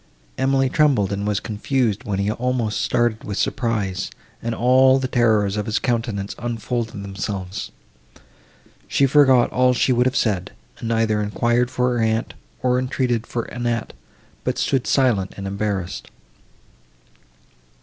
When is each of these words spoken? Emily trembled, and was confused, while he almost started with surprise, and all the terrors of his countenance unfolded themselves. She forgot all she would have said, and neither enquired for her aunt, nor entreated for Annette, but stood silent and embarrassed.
Emily 0.35 0.67
trembled, 0.67 1.11
and 1.11 1.27
was 1.27 1.39
confused, 1.39 2.05
while 2.05 2.17
he 2.17 2.31
almost 2.31 2.81
started 2.81 3.23
with 3.23 3.37
surprise, 3.37 4.09
and 4.41 4.55
all 4.55 4.97
the 4.97 5.07
terrors 5.07 5.57
of 5.57 5.67
his 5.67 5.77
countenance 5.77 6.33
unfolded 6.39 7.03
themselves. 7.03 7.69
She 8.87 9.05
forgot 9.05 9.51
all 9.51 9.73
she 9.75 9.93
would 9.93 10.07
have 10.07 10.15
said, 10.15 10.53
and 10.79 10.87
neither 10.89 11.21
enquired 11.21 11.69
for 11.69 11.95
her 11.95 12.03
aunt, 12.03 12.33
nor 12.63 12.79
entreated 12.79 13.27
for 13.27 13.43
Annette, 13.43 13.93
but 14.43 14.57
stood 14.57 14.87
silent 14.87 15.33
and 15.37 15.45
embarrassed. 15.45 16.09